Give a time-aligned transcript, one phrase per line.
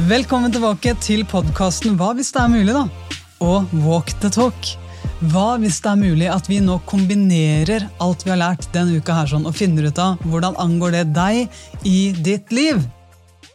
[0.00, 2.86] Velkommen tilbake til podkasten Hva hvis det er mulig, da?
[3.44, 4.70] Og Walk the talk.
[5.28, 9.18] Hva hvis det er mulig at vi nå kombinerer alt vi har lært denne uka
[9.18, 12.80] her sånn, og finner ut av hvordan angår det deg i ditt liv?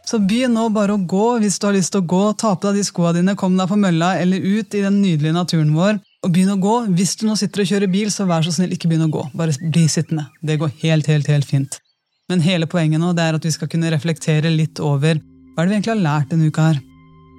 [0.06, 2.22] Så begynn nå bare å gå hvis du har lyst til å gå.
[2.38, 5.34] Ta på deg de skoa dine, kom deg på mølla eller ut i den nydelige
[5.36, 5.98] naturen vår.
[6.22, 6.76] Og begynn å gå.
[6.94, 9.26] Hvis du nå sitter og kjører bil, så vær så snill, ikke begynn å gå.
[9.34, 10.30] Bare bli sittende.
[10.46, 11.82] Det går helt, helt, helt fint.
[12.30, 15.18] Men hele poenget nå det er at vi skal kunne reflektere litt over
[15.58, 16.84] hva er det vi egentlig har lært denne uka her.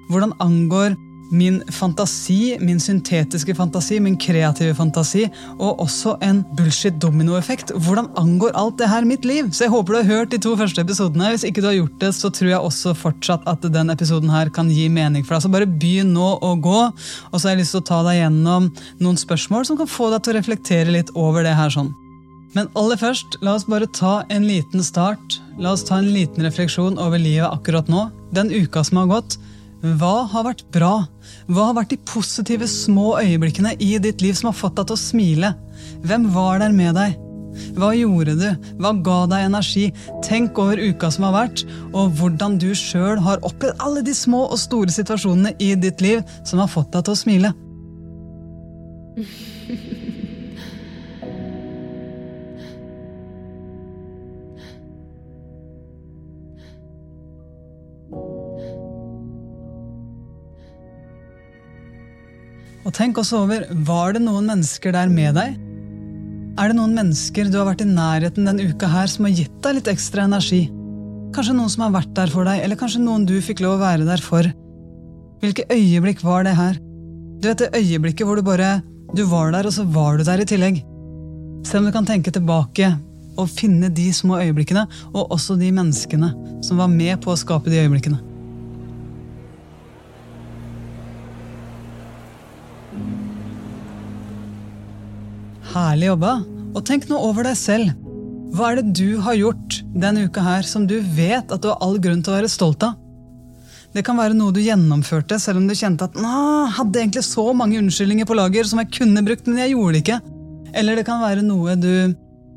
[0.09, 0.97] Hvordan angår
[1.31, 7.71] min fantasi, min syntetiske fantasi, min kreative fantasi, og også en bullshit dominoeffekt.
[7.77, 9.53] Hvordan angår alt det her mitt liv?
[9.53, 11.29] Så jeg håper du har hørt de to første episodene.
[11.31, 14.51] Hvis ikke du har gjort det, så tror jeg også fortsatt at den episoden her
[14.51, 15.45] kan gi mening for deg.
[15.45, 18.19] Så bare begynn nå å gå, og så har jeg lyst til å ta deg
[18.23, 21.93] gjennom noen spørsmål som kan få deg til å reflektere litt over det her sånn.
[22.57, 25.37] Men aller først, la oss bare ta en liten start.
[25.61, 28.07] La oss ta en liten refleksjon over livet akkurat nå.
[28.33, 29.37] Den uka som har gått.
[29.79, 31.05] Hva har vært bra?
[31.47, 34.97] Hva har vært de positive små øyeblikkene i ditt liv som har fått deg til
[34.97, 35.51] å smile?
[36.03, 37.15] Hvem var der med deg?
[37.77, 38.49] Hva gjorde du?
[38.81, 39.85] Hva ga deg energi?
[40.25, 44.45] Tenk over uka som har vært, og hvordan du sjøl har opplevd alle de små
[44.49, 47.53] og store situasjonene i ditt liv som har fått deg til å smile.
[62.89, 65.57] Og tenk også over, var det noen mennesker der med deg?
[66.57, 69.59] Er det noen mennesker du har vært i nærheten denne uka her som har gitt
[69.61, 70.63] deg litt ekstra energi?
[71.35, 73.83] Kanskje noen som har vært der for deg, eller kanskje noen du fikk lov å
[73.83, 74.49] være der for?
[75.43, 76.79] Hvilke øyeblikk var det her?
[77.39, 78.79] Du vet det øyeblikket hvor du bare
[79.13, 80.81] Du var der, og så var du der i tillegg.
[81.65, 82.91] Se om du kan tenke tilbake
[83.37, 86.33] og finne de små øyeblikkene, og også de menneskene
[86.65, 88.28] som var med på å skape de øyeblikkene.
[95.69, 96.39] Herlig jobba.
[96.73, 97.93] Og tenk nå over deg selv.
[98.55, 101.77] Hva er det du har gjort denne uka her som du vet at du har
[101.85, 102.95] all grunn til å være stolt av?
[103.93, 106.31] Det kan være noe du gjennomførte selv om du kjente at Nå,
[106.75, 110.01] hadde egentlig så mange unnskyldninger på lager som jeg kunne brukt, men jeg gjorde det
[110.03, 110.19] ikke.
[110.77, 111.93] Eller det kan være noe du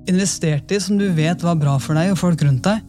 [0.08, 2.80] investerte i som du vet var bra for deg og folk rundt deg.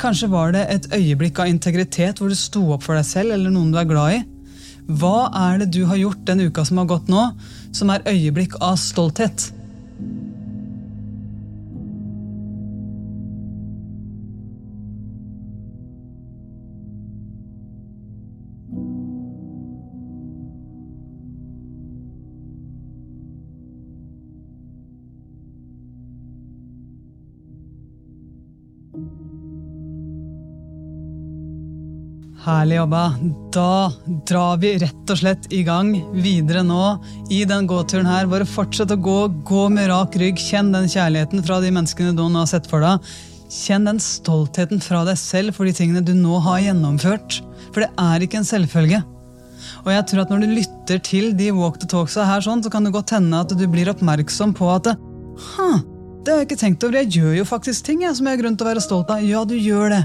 [0.00, 3.52] Kanskje var det et øyeblikk av integritet hvor du sto opp for deg selv eller
[3.52, 4.24] noen du er glad i.
[4.86, 7.22] Hva er det du har gjort den uka som har gått nå,
[7.74, 9.50] som er øyeblikk av stolthet?
[32.46, 33.04] Herlig jobba.
[33.50, 33.92] Da
[34.28, 36.92] drar vi rett og slett i gang videre nå
[37.34, 38.28] i den gåturen her.
[38.30, 39.16] Bare fortsett å gå,
[39.48, 40.38] gå med rak rygg.
[40.38, 43.02] Kjenn den kjærligheten fra de menneskene du nå har sett for deg.
[43.50, 47.40] Kjenn den stoltheten fra deg selv for de tingene du nå har gjennomført.
[47.74, 49.02] For det er ikke en selvfølge.
[49.82, 52.70] Og jeg tror at når du lytter til de walk the talksa her, sånn, så
[52.70, 55.82] kan det godt hende at du blir oppmerksom på at huh,
[56.26, 56.98] det har jeg ikke tenkt over.
[56.98, 59.22] Jeg gjør jo faktisk ting jeg, som jeg har grunn til å være stolt av.
[59.22, 60.02] Ja, du gjør det.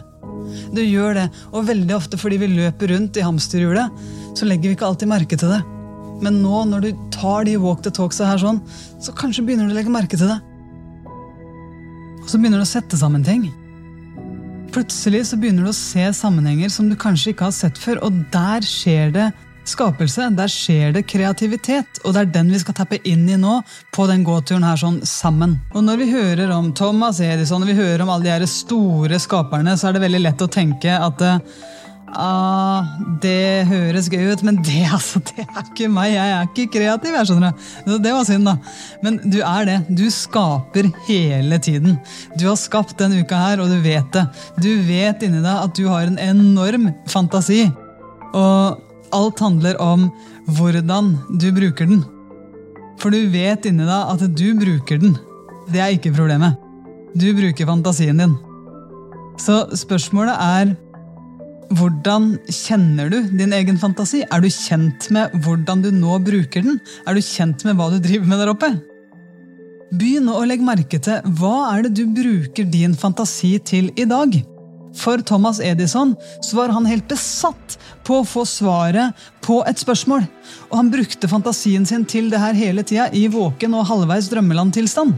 [0.76, 4.02] Du gjør det, og veldig ofte fordi vi løper rundt i hamsterhjulet,
[4.38, 5.62] så legger vi ikke alltid merke til det.
[6.22, 8.62] Men nå når du tar de walk the talksa her sånn,
[9.02, 10.38] så kanskje begynner du å legge merke til det.
[12.22, 13.48] Og så begynner du å sette sammen ting.
[14.72, 18.22] Plutselig så begynner du å se sammenhenger som du kanskje ikke har sett før, og
[18.34, 19.32] der skjer det
[19.68, 20.30] skapelse.
[20.38, 23.60] Der skjer det kreativitet, og det er den vi skal tappe inn i nå
[23.96, 25.60] på den gåturen her sånn sammen.
[25.76, 29.22] Og når vi hører om Thomas Edison og vi hører om alle de her store
[29.22, 31.24] skaperne, så er det veldig lett å tenke at
[32.12, 32.84] Ah,
[33.24, 36.12] det høres gøy ut, men det, altså, det er ikke meg.
[36.16, 37.16] Jeg er ikke kreativ.
[37.16, 37.98] jeg skjønner det.
[38.04, 38.56] det var synd, da.
[39.06, 39.78] Men du er det.
[39.88, 41.98] Du skaper hele tiden.
[42.36, 44.26] Du har skapt denne uka her, og du vet det.
[44.60, 47.64] Du vet inni deg at du har en enorm fantasi.
[48.36, 50.10] Og Alt handler om
[50.58, 52.04] hvordan du bruker den.
[53.02, 55.18] For du vet inni deg at du bruker den.
[55.72, 56.60] Det er ikke problemet.
[57.18, 58.38] Du bruker fantasien din.
[59.42, 60.76] Så spørsmålet er
[61.72, 64.24] hvordan kjenner du din egen fantasi?
[64.28, 66.80] Er du kjent med hvordan du nå bruker den?
[67.08, 68.72] Er du kjent med hva du driver med der oppe?
[69.92, 74.36] Begynn å legge merke til hva er det du bruker din fantasi til i dag.
[74.98, 80.26] For Thomas Edison så var han helt besatt på å få svaret på et spørsmål.
[80.70, 85.16] Og han brukte fantasien sin til det her hele tida, i våken og halvveis drømmelandtilstand.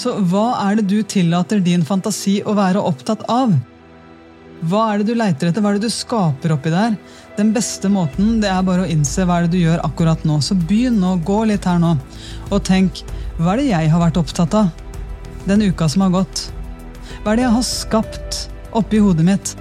[0.00, 3.52] Så hva er det du tillater din fantasi å være opptatt av?
[4.62, 5.62] Hva er det du leiter etter?
[5.62, 6.94] Hva er det du skaper oppi der?
[7.36, 10.38] Den beste måten det er bare å innse hva er det du gjør akkurat nå.
[10.44, 11.96] Så begynn nå, gå litt her nå,
[12.50, 13.02] og tenk
[13.40, 14.70] hva er det jeg har vært opptatt av
[15.48, 16.46] den uka som har gått?
[17.24, 18.42] Hva er det jeg har skapt
[18.72, 19.56] oppi hodet mitt?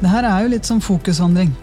[0.00, 1.54] Det her er jo litt som fokusvandring.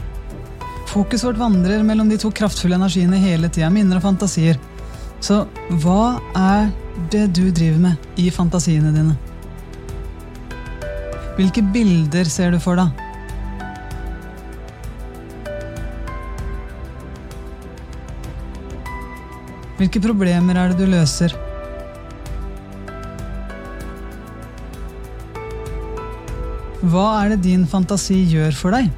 [0.90, 4.60] Fokuset vårt vandrer mellom de to kraftfulle energiene hele tida, minner og fantasier.
[5.24, 5.44] Så
[5.84, 6.68] hva er
[7.14, 9.16] det du driver med i fantasiene dine?
[11.38, 12.92] Hvilke bilder ser du for deg?
[19.80, 21.34] Hvilke problemer er det du løser?
[26.94, 28.92] Hva er det din fantasi gjør for deg?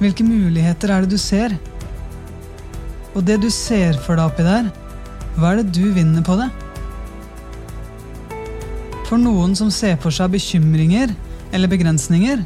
[0.00, 1.54] Hvilke muligheter er det du ser?
[3.14, 4.66] Og det du ser for deg oppi der,
[5.38, 6.50] hva er det du vinner på det?
[9.06, 11.14] For noen som ser for seg bekymringer
[11.54, 12.42] eller begrensninger,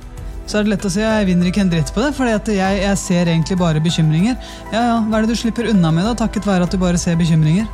[0.49, 2.29] så er det lett å si at jeg vinner ikke en dritt på det, for
[2.29, 4.39] jeg, jeg, ser egentlig bare bekymringer.
[4.73, 7.01] Ja, ja, Hva er det du slipper unna med, da, takket være at du bare
[7.01, 7.69] ser bekymringer?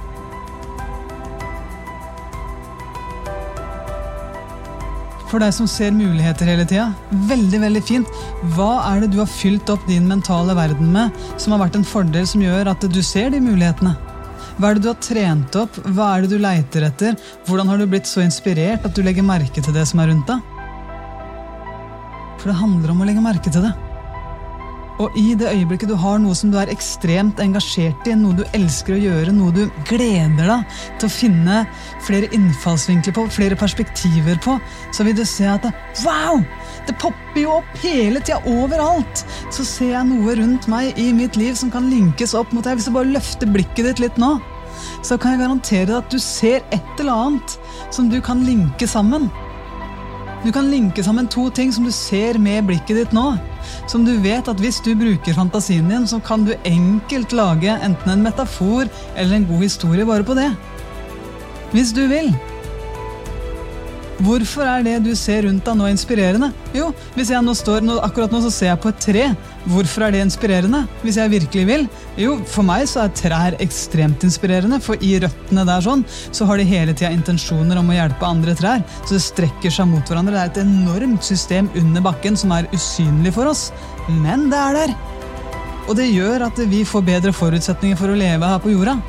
[5.30, 6.88] For deg som ser muligheter hele tida,
[7.30, 8.18] veldig veldig fint.
[8.54, 11.86] Hva er det du har fylt opp din mentale verden med, som har vært en
[11.86, 13.94] fordel som gjør at du ser de mulighetene?
[14.58, 15.78] Hva er det du har trent opp?
[15.94, 17.18] Hva er det du leiter etter?
[17.46, 20.30] Hvordan har du blitt så inspirert at du legger merke til det som er rundt
[20.30, 20.53] deg?
[22.44, 23.72] For det handler om å legge merke til det.
[25.02, 28.44] Og i det øyeblikket du har noe som du er ekstremt engasjert i, noe du
[28.54, 31.62] elsker å gjøre, noe du gleder deg til å finne
[32.04, 34.58] flere innfallsvinkler på, flere perspektiver på,
[34.94, 35.72] så vil du se at det,
[36.04, 36.44] wow!
[36.86, 39.24] Det popper jo opp hele tida, overalt!
[39.48, 42.76] Så ser jeg noe rundt meg i mitt liv som kan linkes opp mot deg.
[42.76, 44.36] Hvis du bare løfter blikket ditt litt nå,
[45.02, 47.58] så kan jeg garantere deg at du ser et eller annet
[47.94, 49.26] som du kan linke sammen.
[50.44, 53.30] Du kan linke sammen to ting som du ser med blikket ditt nå.
[53.88, 58.12] Som du vet at hvis du bruker fantasien din, så kan du enkelt lage enten
[58.12, 60.50] en metafor eller en god historie bare på det.
[61.72, 62.28] Hvis du vil.
[64.22, 66.52] Hvorfor er det du ser rundt deg nå inspirerende?
[66.76, 69.24] Jo, hvis jeg nå står, akkurat nå så ser jeg på et tre.
[69.66, 70.84] Hvorfor er det inspirerende?
[71.02, 71.86] Hvis jeg virkelig vil?
[72.20, 76.62] Jo, for meg så er trær ekstremt inspirerende, for i røttene der sånn, så har
[76.62, 78.86] de hele tida intensjoner om å hjelpe andre trær.
[79.02, 80.36] Så det strekker seg mot hverandre.
[80.36, 83.66] Det er et enormt system under bakken som er usynlig for oss.
[84.22, 84.98] Men det er der.
[85.88, 89.00] Og det gjør at vi får bedre forutsetninger for å leve her på jorda.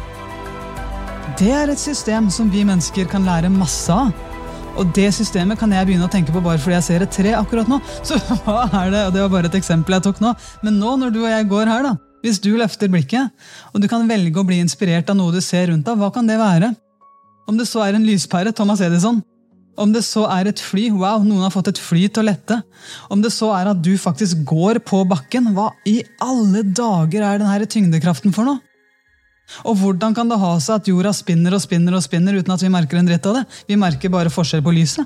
[1.37, 4.33] Det er et system som vi mennesker kan lære masse av.
[4.75, 7.31] Og det systemet kan jeg begynne å tenke på bare fordi jeg ser et tre
[7.37, 7.79] akkurat nå.
[8.07, 9.03] Så hva er det?
[9.07, 10.33] Og det var bare et eksempel jeg tok nå.
[10.65, 11.93] Men nå når du og jeg går her, da,
[12.25, 13.31] hvis du løfter blikket,
[13.71, 16.27] og du kan velge å bli inspirert av noe du ser rundt deg, hva kan
[16.27, 16.73] det være?
[17.45, 19.21] Om det så er en lyspære, Thomas Edison.
[19.79, 22.61] Om det så er et fly, wow, noen har fått et fly til å lette.
[23.11, 27.43] Om det så er at du faktisk går på bakken, hva i alle dager er
[27.43, 28.63] denne tyngdekraften for noe?
[29.65, 32.63] Og hvordan kan det ha seg at jorda spinner og spinner og spinner uten at
[32.63, 33.45] vi merker en dritt av det?
[33.69, 35.05] Vi merker bare forskjell på lyset.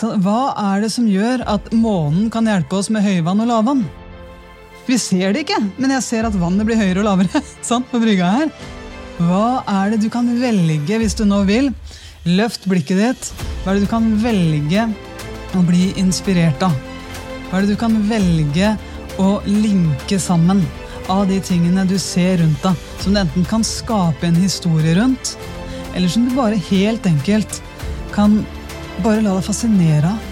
[0.00, 3.82] Så hva er det som gjør at månen kan hjelpe oss med høyvann og lavvann?
[4.86, 8.00] Vi ser det ikke, men jeg ser at vannet blir høyere og lavere sant, på
[8.00, 8.54] brygga her.
[9.20, 11.68] Hva er det du kan velge hvis du nå vil?
[12.24, 13.28] Løft blikket ditt.
[13.62, 14.88] Hva er det du kan velge
[15.56, 16.72] å bli inspirert av?
[17.50, 18.72] Hva er det du kan velge
[19.20, 20.64] å linke sammen?
[21.10, 25.34] Av de tingene du ser rundt deg, som du enten kan skape en historie rundt,
[25.94, 27.60] eller som du bare helt enkelt
[28.14, 28.40] kan
[29.02, 30.26] bare la deg fascinere av.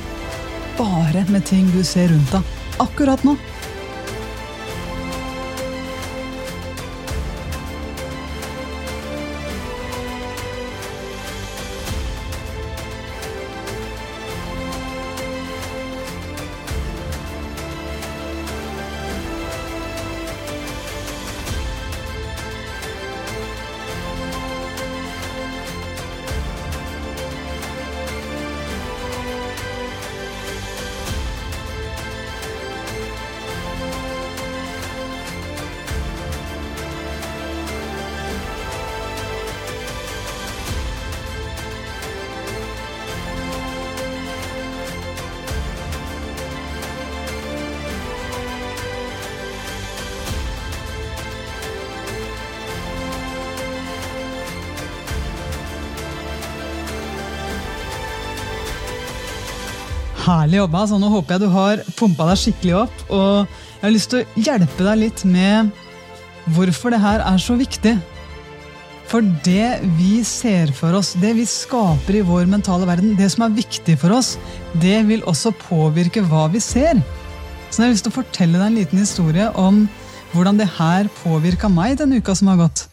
[0.79, 3.35] Bare med ting du ser rundt deg akkurat nå.
[60.29, 60.85] Herlig jobba.
[60.91, 63.03] Så nå håper jeg du har pumpa deg skikkelig opp.
[63.09, 65.71] Og jeg har lyst til å hjelpe deg litt med
[66.53, 67.97] hvorfor det her er så viktig.
[69.09, 73.47] For det vi ser for oss, det vi skaper i vår mentale verden, det som
[73.47, 74.35] er viktig for oss,
[74.83, 77.01] det vil også påvirke hva vi ser.
[77.71, 79.87] Så jeg har lyst til å fortelle deg en liten historie om
[80.35, 82.88] hvordan det her påvirka meg den uka som har gått.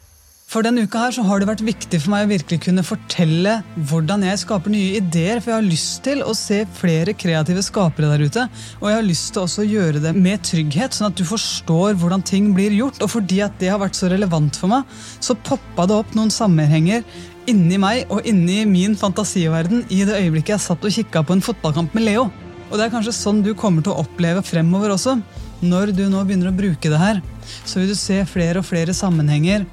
[0.45, 3.55] For denne uka her så har det vært viktig for meg å virkelig kunne fortelle
[3.89, 5.39] hvordan jeg skaper nye ideer.
[5.41, 8.43] For jeg har lyst til å se flere kreative skapere der ute.
[8.77, 11.97] Og jeg har lyst til også å gjøre det med trygghet, sånn at du forstår
[11.97, 13.01] hvordan ting blir gjort.
[13.01, 14.85] Og fordi at det har vært så relevant for meg,
[15.17, 17.01] så poppa det opp noen sammenhenger
[17.49, 21.43] inni meg og inni min fantasiverden i det øyeblikket jeg satt og kikka på en
[21.45, 22.27] fotballkamp med Leo.
[22.69, 25.17] Og det er kanskje sånn du kommer til å oppleve fremover også.
[25.65, 27.21] Når du nå begynner å bruke det her,
[27.65, 29.65] så vil du se flere og flere sammenhenger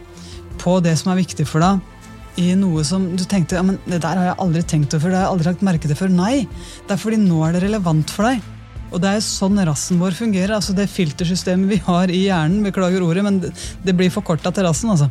[0.61, 1.81] på det som er viktig for deg,
[2.41, 5.19] i noe som du tenkte ja, men det der har jeg aldri tenkt over, det
[5.19, 6.13] har jeg aldri lagt merke til før.
[6.13, 6.47] Nei,
[6.87, 8.47] det er fordi nå er det relevant for deg.
[8.93, 10.55] Og det er sånn rassen vår fungerer.
[10.57, 14.93] altså Det filtersystemet vi har i hjernen, beklager ordet, men det blir forkorta til rassen.
[14.93, 15.09] altså.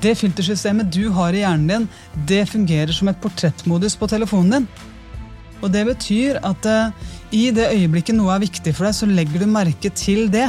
[0.00, 1.88] Det filtersystemet du har i hjernen din,
[2.26, 4.68] det fungerer som et portrettmodus på telefonen din.
[5.60, 9.42] Og det betyr at uh, i det øyeblikket noe er viktig for deg, så legger
[9.42, 10.48] du merke til det.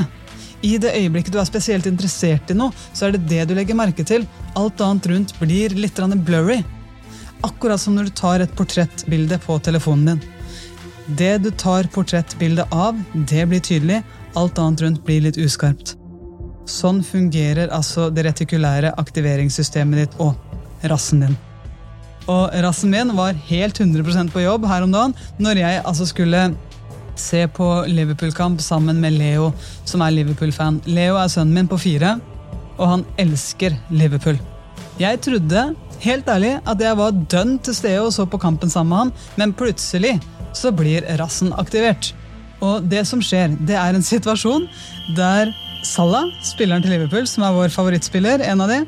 [0.62, 3.78] I det øyeblikket du er spesielt interessert i noe, så er det det du legger
[3.78, 4.28] merke til.
[4.60, 6.62] Alt annet rundt blir litt blurry.
[7.44, 10.22] Akkurat som når du tar et portrettbilde på telefonen din.
[11.18, 14.04] Det du tar portrettbilde av, det blir tydelig.
[14.36, 15.96] Alt annet rundt blir litt uskarpt.
[16.70, 20.38] Sånn fungerer altså det retikulære aktiveringssystemet ditt og
[20.88, 21.38] rassen din.
[22.30, 26.52] Og rassen min var helt 100% på jobb her om dagen når jeg altså skulle
[27.20, 29.52] se på Liverpool-kamp sammen med Leo,
[29.86, 30.82] som er Liverpool-fan.
[30.90, 32.18] Leo er sønnen min på fire,
[32.78, 34.40] og han elsker Liverpool.
[35.02, 35.66] Jeg trodde
[36.02, 39.14] helt ærlig at jeg var dønn til stede og så på kampen sammen med han,
[39.40, 40.18] men plutselig
[40.58, 42.14] så blir rassen aktivert.
[42.62, 44.68] Og det som skjer, det er en situasjon
[45.18, 48.84] der Salah, spilleren til Liverpool, som er vår favorittspiller, en av de,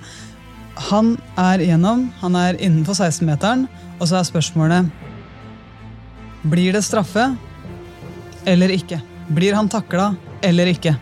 [0.91, 3.65] han er igjennom, han er innenfor 16-meteren,
[3.97, 4.91] og så er spørsmålet
[6.51, 7.31] Blir det straffe?
[8.49, 8.99] Eller ikke?
[9.33, 10.95] Blir han takla eller ikke?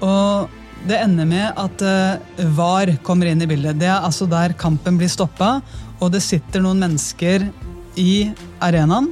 [0.00, 0.48] Og
[0.88, 3.78] det ender med at uh, VAR kommer inn i bildet.
[3.80, 5.58] Det er altså der kampen blir stoppa,
[6.00, 7.44] og det sitter noen mennesker
[8.00, 8.30] i
[8.64, 9.10] arenaen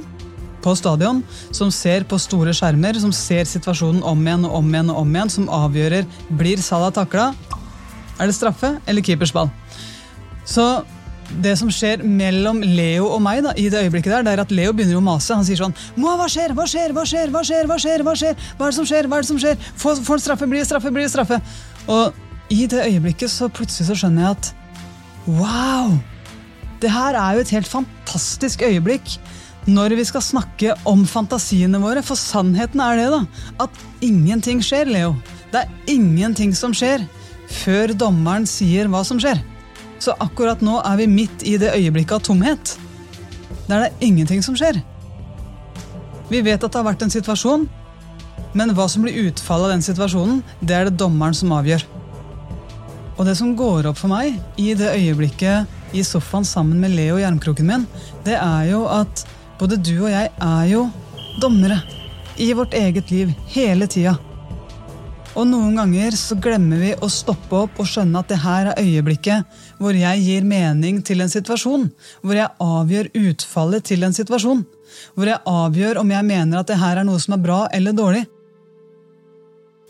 [0.63, 1.21] på stadion
[1.55, 5.13] som ser på store skjermer, som ser situasjonen om igjen og om igjen, og om
[5.15, 6.07] igjen, som avgjører
[6.41, 7.29] blir Salah takla.
[8.19, 9.51] Er det straffe eller keepers ball?
[10.49, 10.65] Så
[11.43, 14.53] det som skjer mellom Leo og meg da, i det øyeblikket der, det er at
[14.53, 15.35] Leo begynner å mase.
[15.35, 16.55] Han sier sånn Moa, hva skjer?
[16.57, 16.93] Hva skjer?
[16.95, 17.33] Hva skjer?
[17.33, 17.67] Hva skjer?
[17.69, 18.05] Hva skjer?
[18.05, 18.47] Hva skjer?
[18.57, 19.09] Hva er det som skjer?
[19.09, 19.67] Hva er det som skjer?
[19.83, 20.49] Får han straffe?
[20.49, 20.93] Blir det straffe?
[20.95, 21.41] Blir det straffe?
[21.89, 24.53] Og i det øyeblikket så plutselig så skjønner jeg at
[25.37, 25.93] wow!
[26.81, 29.19] Det her er jo et helt fantastisk øyeblikk
[29.69, 32.01] når vi skal snakke om fantasiene våre.
[32.05, 33.21] For sannheten er det, da.
[33.67, 35.13] At ingenting skjer, Leo.
[35.51, 37.03] Det er ingenting som skjer
[37.49, 39.41] før dommeren sier hva som skjer.
[39.99, 42.77] Så akkurat nå er vi midt i det øyeblikket av tomhet.
[43.67, 44.79] Der det er ingenting som skjer.
[46.29, 47.67] Vi vet at det har vært en situasjon,
[48.57, 51.83] men hva som blir utfallet av den situasjonen, det er det dommeren som avgjør.
[53.19, 57.17] Og det som går opp for meg i det øyeblikket i sofaen sammen med Leo,
[57.19, 57.85] hjelmkroken min,
[58.23, 59.25] det er jo at
[59.59, 60.85] både du og jeg er jo
[61.43, 61.81] dommere
[62.39, 64.15] i vårt eget liv hele tida.
[65.39, 68.81] Og noen ganger så glemmer vi å stoppe opp og skjønne at det her er
[68.81, 71.85] øyeblikket hvor jeg gir mening til en situasjon.
[72.19, 74.65] Hvor jeg avgjør utfallet til en situasjon.
[75.15, 77.95] Hvor jeg avgjør om jeg mener at det her er noe som er bra eller
[77.95, 78.25] dårlig.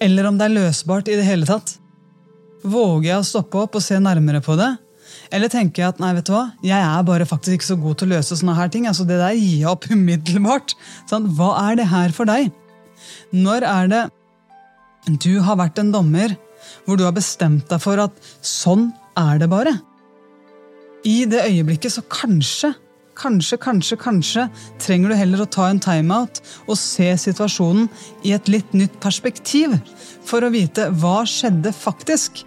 [0.06, 1.80] Eller om det er løsbart i det hele tatt.
[2.62, 4.70] Våger jeg å stoppe opp og se nærmere på det?
[5.34, 7.98] Eller tenker jeg at nei, vet du hva, jeg er bare faktisk ikke så god
[7.98, 8.86] til å løse sånne her ting.
[8.86, 10.78] altså Det der gir jeg opp umiddelbart.
[11.10, 12.54] Sånn, hva er det her for deg?
[13.34, 14.06] Når er det
[15.08, 16.36] du har vært en dommer
[16.86, 18.16] hvor du har bestemt deg for at
[18.46, 19.74] sånn er det bare.
[21.08, 22.74] I det øyeblikket så kanskje,
[23.20, 24.46] kanskje, kanskje, kanskje
[24.84, 27.88] trenger du heller å ta en timeout og se situasjonen
[28.28, 29.78] i et litt nytt perspektiv
[30.28, 32.44] for å vite hva skjedde faktisk.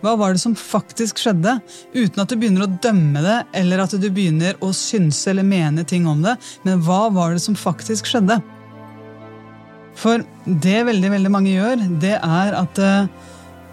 [0.00, 1.58] Hva var det som faktisk skjedde,
[1.92, 5.84] uten at du begynner å dømme det eller at du begynner å synse eller mene
[5.84, 8.40] ting om det, men hva var det som faktisk skjedde?
[9.98, 13.10] For det veldig veldig mange gjør, det er at eh,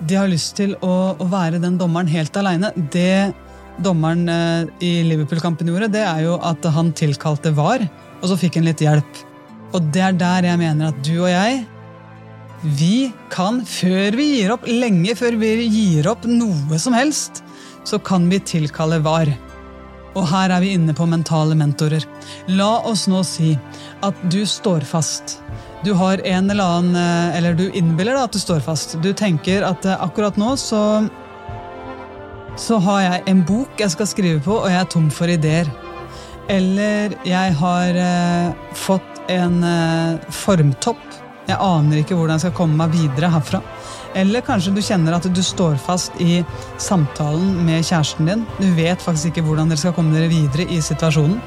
[0.07, 2.73] de har lyst til å, å være den dommeren helt aleine.
[2.93, 3.33] Det
[3.83, 7.85] dommeren eh, i Liverpool-kampen gjorde, det er jo at han tilkalte VAR,
[8.21, 9.23] og så fikk han litt hjelp.
[9.75, 11.65] Og det er der jeg mener at du og jeg
[12.63, 17.43] vi kan, før vi gir opp, lenge før vi gir opp noe som helst,
[17.85, 19.29] så kan vi tilkalle VAR.
[20.17, 22.01] Og her er vi inne på mentale mentorer.
[22.49, 23.53] La oss nå si
[24.03, 25.37] at du står fast.
[25.85, 28.97] Du har en eller annen eh, Eller du innbiller deg at du står fast.
[29.03, 30.83] Du tenker at eh, akkurat nå så
[32.57, 35.67] så har jeg en bok jeg skal skrive på, og jeg er tom for ideer.
[36.49, 41.06] Eller jeg har eh, fått en eh, formtopp.
[41.47, 43.61] Jeg aner ikke hvordan jeg skal komme meg videre herfra.
[44.17, 46.41] Eller kanskje du kjenner at du står fast i
[46.81, 48.43] samtalen med kjæresten din.
[48.59, 51.39] Du vet faktisk ikke hvordan dere skal komme dere videre i situasjonen.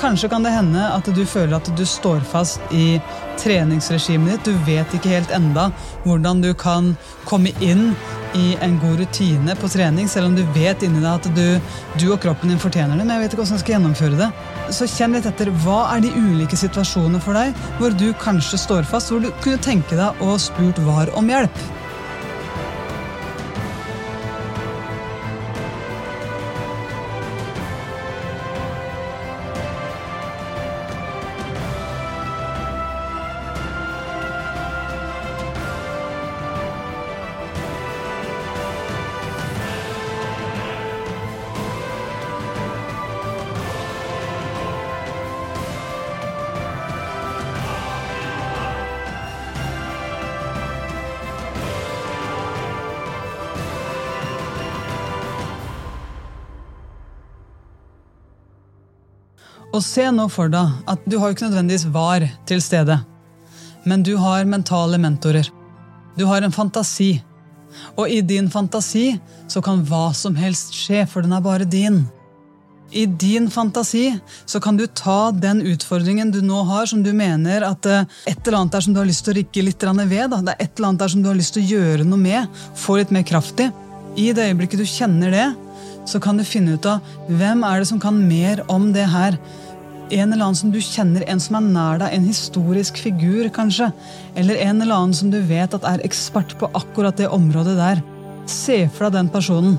[0.00, 2.98] Kanskje kan det hende at du føler at du står fast i
[3.42, 4.50] treningsregimet ditt.
[4.50, 5.70] Du vet ikke helt enda
[6.04, 6.94] hvordan du kan
[7.28, 7.92] komme inn
[8.34, 11.44] i en god rutine på trening, selv om du vet inni deg at du,
[12.00, 13.06] du og kroppen din fortjener det.
[13.06, 14.30] Men jeg vet ikke hvordan jeg skal gjennomføre det.
[14.74, 15.52] Så kjenn litt etter.
[15.64, 19.62] Hva er de ulike situasjonene for deg hvor du kanskje står fast, hvor du kunne
[19.62, 21.64] tenke deg å spurt VAR om hjelp?
[59.74, 63.00] Og se nå for deg at du har jo ikke nødvendigvis var til stede,
[63.84, 65.48] men du har mentale mentorer.
[66.14, 67.16] Du har en fantasi.
[67.98, 69.16] Og i din fantasi
[69.50, 72.04] så kan hva som helst skje, for den er bare din.
[72.94, 74.12] I din fantasi
[74.46, 78.46] så kan du ta den utfordringen du nå har, som du mener at eh, et
[78.46, 80.30] eller annet er som du har lyst til å rikke litt ved.
[80.30, 80.38] Da.
[80.38, 82.62] Det er et eller annet der som du har lyst til å gjøre noe med,
[82.78, 83.72] få litt mer kraft i.
[84.14, 85.48] I det øyeblikket du kjenner det,
[86.06, 89.40] så kan du finne ut av hvem er det som kan mer om det her
[90.10, 93.90] en eller annen som du kjenner, en som er nær deg, en historisk figur, kanskje.
[94.36, 98.04] Eller en eller annen som du vet at er ekspert på akkurat det området der.
[98.50, 99.76] Se for deg den personen.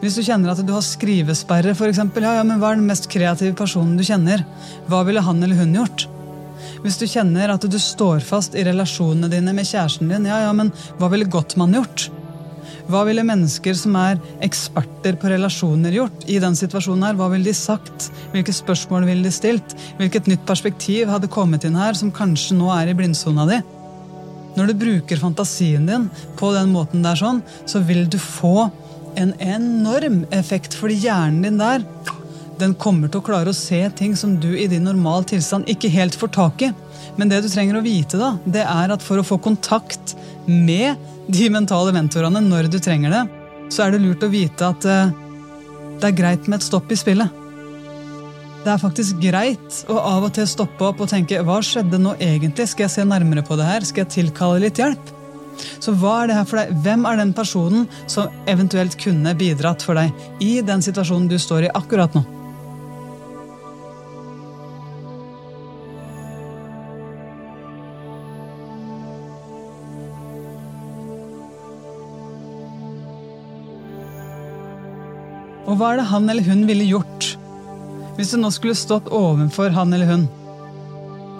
[0.00, 3.10] Hvis du kjenner at du har skrivesperre, eksempel, ja, ja, men hva er den mest
[3.12, 4.46] kreative personen du kjenner?
[4.88, 6.06] Hva ville han eller hun gjort?
[6.80, 10.54] Hvis du kjenner at du står fast i relasjonene dine med kjæresten din, ja, ja,
[10.56, 12.08] men hva ville Gottmann gjort?
[12.90, 17.04] Hva ville mennesker som er eksperter på relasjoner, gjort i den situasjonen?
[17.06, 17.18] her?
[17.18, 18.08] Hva ville de sagt?
[18.32, 19.76] Hvilke spørsmål ville de stilt?
[20.00, 23.60] Hvilket nytt perspektiv hadde kommet inn her, som kanskje nå er i blindsona di?
[24.56, 26.08] Når du bruker fantasien din
[26.40, 28.70] på den måten der, sånn, så vil du få
[29.20, 31.86] en enorm effekt, fordi hjernen din der
[32.60, 35.88] den kommer til å klare å se ting som du i din normal tilstand ikke
[35.94, 36.72] helt får tak i.
[37.16, 40.98] Men det du trenger å vite, da, det er at for å få kontakt med
[41.30, 43.24] de mentale mentorene når du trenger det,
[43.70, 45.12] så er det lurt å vite at eh,
[46.00, 47.38] det er greit med et stopp i spillet.
[48.60, 52.16] Det er faktisk greit å av og til stoppe opp og tenke hva skjedde nå
[52.20, 52.66] egentlig?
[52.68, 53.86] Skal jeg se nærmere på det her?
[53.88, 55.14] Skal jeg tilkalle litt hjelp?
[55.80, 56.74] Så hva er det her for deg?
[56.84, 61.68] Hvem er den personen som eventuelt kunne bidratt for deg i den situasjonen du står
[61.68, 62.24] i akkurat nå?
[75.70, 77.36] Og hva er det han eller hun ville gjort
[78.18, 80.24] hvis du nå skulle stått ovenfor han eller hun?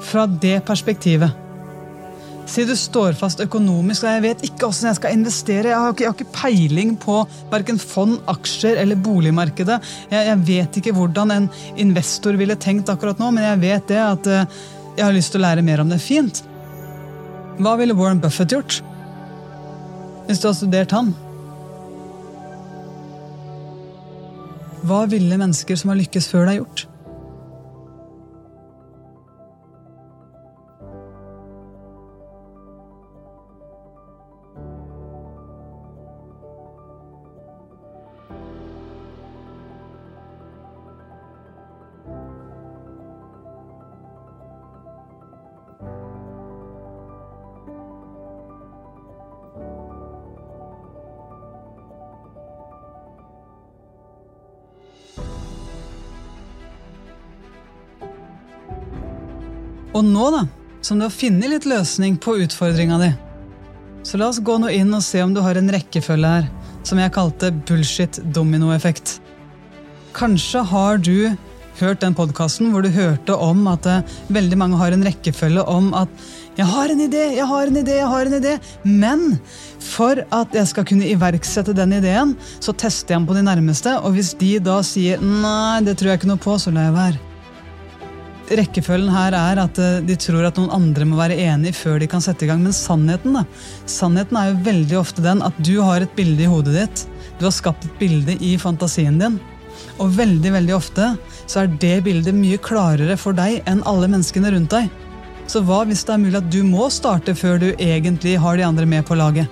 [0.01, 1.35] Fra det perspektivet.
[2.49, 5.69] Si du står fast økonomisk, og jeg vet ikke hvordan jeg skal investere.
[5.71, 7.19] Jeg har ikke, jeg har ikke peiling på
[7.53, 9.77] verken fond, aksjer eller boligmarkedet.
[10.11, 11.49] Jeg, jeg, vet ikke hvordan en
[11.85, 14.61] investor ville tenkt akkurat nå, men jeg vet det at uh,
[14.97, 16.01] jeg har lyst til å lære mer om det.
[16.03, 16.43] Fint.
[17.61, 18.81] Hva ville Warren Buffett gjort?
[20.27, 21.13] Hvis du har studert han?
[24.91, 26.90] Hva ville mennesker som har lykkes før deg, gjort?
[59.91, 60.45] Og nå, da,
[60.87, 63.11] som du har funnet litt løsning på utfordringa di,
[64.07, 66.49] så la oss gå nå inn og se om du har en rekkefølge her
[66.87, 69.19] som jeg kalte bullshit dominoeffekt.
[70.17, 71.31] Kanskje har du
[71.81, 75.93] hørt den podkasten hvor du hørte om at eh, veldig mange har en rekkefølge om
[75.97, 76.09] at
[76.57, 79.41] 'jeg har en idé, jeg har en idé, jeg har en idé', men
[79.79, 83.97] for at jeg skal kunne iverksette den ideen, så tester jeg den på de nærmeste,
[84.05, 86.95] og hvis de da sier 'nei, det tror jeg ikke noe på', så lar jeg
[86.95, 87.30] være.
[88.59, 92.09] Rekkefølgen her er at eh, de tror at noen andre må være enig før de
[92.11, 92.63] kan sette i gang.
[92.65, 93.45] Men sannheten da,
[93.89, 97.05] sannheten er jo veldig ofte den at du har et bilde i hodet ditt.
[97.39, 99.39] Du har skapt et bilde i fantasien din.
[100.01, 101.15] Og veldig veldig ofte
[101.47, 104.91] så er det bildet mye klarere for deg enn alle menneskene rundt deg.
[105.51, 108.67] Så hva hvis det er mulig at du må starte før du egentlig har de
[108.67, 109.49] andre med på laget?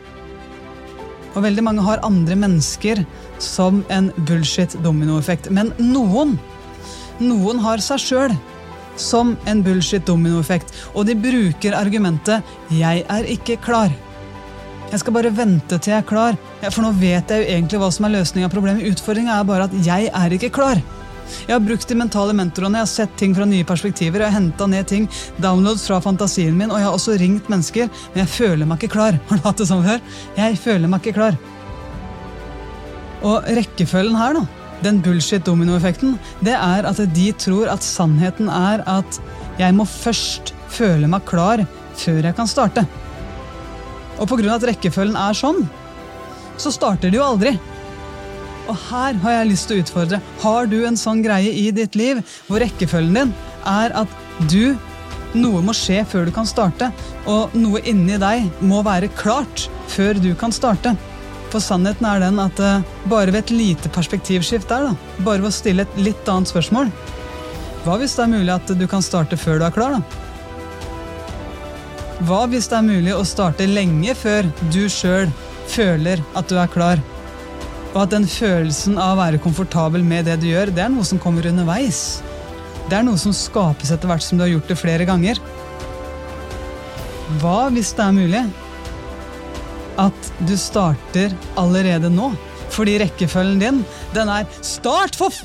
[1.34, 3.02] Og veldig mange har andre mennesker
[3.42, 5.50] som en bullshit dominoeffekt.
[5.54, 6.36] Men noen,
[7.22, 8.38] noen har seg sjøl
[9.00, 10.74] som en bullshit dominoeffekt.
[10.94, 13.94] Og de bruker argumentet 'jeg er ikke klar'.
[14.88, 16.36] Jeg skal bare vente til jeg er klar,
[16.70, 18.86] for nå vet jeg jo egentlig hva som er løsninga problemet.
[18.88, 20.80] Utfordringa er bare at jeg er ikke klar.
[21.44, 24.40] Jeg har brukt de mentale mentorene, jeg har sett ting fra nye perspektiver, jeg har
[24.40, 25.04] henta ned ting,
[25.44, 28.94] downloads fra fantasien min, og jeg har også ringt mennesker, men jeg føler meg ikke
[28.96, 29.18] klar.
[29.28, 30.00] Har du hatt det sånn før?
[30.38, 31.38] Jeg føler meg ikke klar.
[33.28, 39.20] Og rekkefølgen her, da, den bullshit-dominoeffekten, det er at de tror at sannheten er at
[39.58, 41.64] jeg må først føle meg klar
[41.98, 42.86] før jeg kan starte.
[44.18, 44.54] Og pga.
[44.54, 45.64] at rekkefølgen er sånn,
[46.58, 47.54] så starter de jo aldri.
[48.68, 50.20] Og her har jeg lyst til å utfordre.
[50.42, 53.34] Har du en sånn greie i ditt liv hvor rekkefølgen din
[53.66, 54.76] er at du
[55.36, 56.86] Noe må skje før du kan starte,
[57.28, 60.94] og noe inni deg må være klart før du kan starte.
[61.48, 65.48] For sannheten er den at uh, bare ved et lite perspektivskift der, da, bare ved
[65.48, 66.90] å stille et litt annet spørsmål
[67.86, 70.00] Hva hvis det er mulig at du kan starte før du er klar, da?
[72.28, 75.30] Hva hvis det er mulig å starte lenge før du sjøl
[75.70, 77.00] føler at du er klar?
[77.94, 81.06] Og at den følelsen av å være komfortabel med det du gjør, det er noe
[81.06, 82.20] som kommer underveis.
[82.90, 85.40] Det er noe som skapes etter hvert som du har gjort det flere ganger.
[87.40, 88.42] Hva hvis det er mulig
[89.98, 92.30] at du starter allerede nå?
[92.74, 93.84] Fordi rekkefølgen din,
[94.14, 95.42] den er start for f...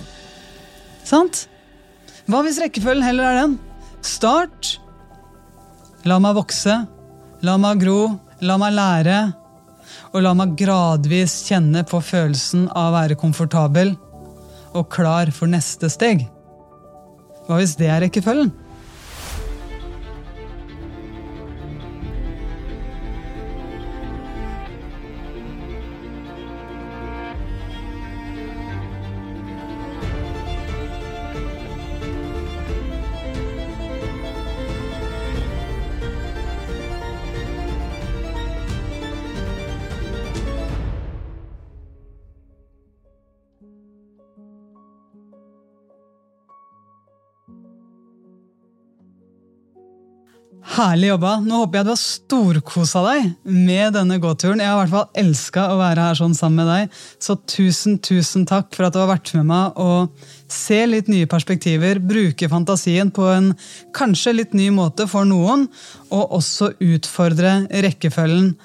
[1.03, 1.45] Sant?
[2.29, 3.55] Hva hvis rekkefølgen heller er den?
[4.03, 4.77] Start.
[6.07, 6.83] La meg vokse.
[7.43, 8.13] La meg gro.
[8.43, 9.21] La meg lære
[10.13, 13.95] og la meg gradvis kjenne på følelsen av å være komfortabel
[14.73, 16.25] og klar for neste steg.
[17.47, 18.51] Hva hvis det er rekkefølgen?
[50.73, 51.35] Herlig jobba.
[51.45, 54.61] Nå håper jeg du har storkosa deg med denne gåturen.
[54.63, 56.95] Jeg har i hvert fall elska å være her sånn sammen med deg.
[57.21, 61.29] Så tusen, tusen takk for at du har vært med meg og se litt nye
[61.29, 62.01] perspektiver.
[62.01, 63.51] Bruke fantasien på en
[63.93, 65.67] kanskje litt ny måte for noen,
[66.09, 67.53] og også utfordre
[67.85, 68.55] rekkefølgen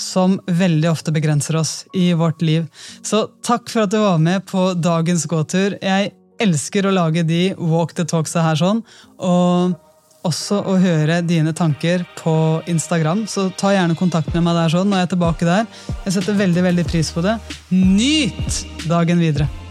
[0.00, 2.64] som veldig ofte begrenser oss i vårt liv.
[3.04, 5.76] Så takk for at du var med på dagens gåtur.
[5.84, 8.86] Jeg elsker å lage de walk the talksa her sånn.
[9.20, 9.80] og
[10.26, 12.34] også å høre dine tanker på
[12.70, 15.66] Instagram, så ta gjerne kontakt med meg der sånn når jeg er tilbake der.
[16.06, 17.38] Jeg setter veldig, veldig pris på det.
[17.72, 19.61] Nyt dagen videre!